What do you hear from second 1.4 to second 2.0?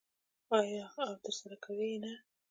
کوي یې